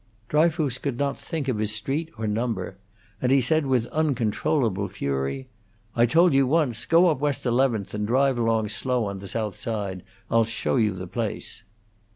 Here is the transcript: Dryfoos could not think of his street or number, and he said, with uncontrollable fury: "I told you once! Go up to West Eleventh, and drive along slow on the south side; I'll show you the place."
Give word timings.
Dryfoos 0.29 0.79
could 0.79 0.97
not 0.97 1.19
think 1.19 1.47
of 1.47 1.59
his 1.59 1.75
street 1.75 2.09
or 2.17 2.25
number, 2.25 2.75
and 3.21 3.31
he 3.31 3.39
said, 3.39 3.67
with 3.67 3.85
uncontrollable 3.91 4.87
fury: 4.87 5.47
"I 5.95 6.07
told 6.07 6.33
you 6.33 6.47
once! 6.47 6.87
Go 6.87 7.09
up 7.09 7.19
to 7.19 7.23
West 7.23 7.45
Eleventh, 7.45 7.93
and 7.93 8.07
drive 8.07 8.39
along 8.39 8.69
slow 8.69 9.05
on 9.05 9.19
the 9.19 9.27
south 9.27 9.57
side; 9.59 10.01
I'll 10.31 10.45
show 10.45 10.75
you 10.77 10.93
the 10.95 11.05
place." 11.05 11.61